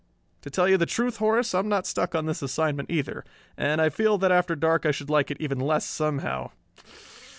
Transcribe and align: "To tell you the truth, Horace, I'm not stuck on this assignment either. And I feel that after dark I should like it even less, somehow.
"To 0.41 0.49
tell 0.49 0.67
you 0.67 0.77
the 0.77 0.87
truth, 0.87 1.17
Horace, 1.17 1.53
I'm 1.53 1.69
not 1.69 1.85
stuck 1.85 2.15
on 2.15 2.25
this 2.25 2.41
assignment 2.41 2.89
either. 2.89 3.23
And 3.55 3.79
I 3.79 3.89
feel 3.89 4.17
that 4.17 4.31
after 4.31 4.55
dark 4.55 4.83
I 4.83 4.89
should 4.89 5.11
like 5.11 5.29
it 5.29 5.37
even 5.39 5.59
less, 5.59 5.85
somehow. 5.85 6.49